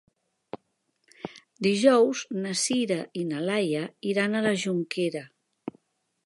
[1.67, 3.83] Dijous na Sira i na Laia
[4.15, 5.23] iran a la Jonquera.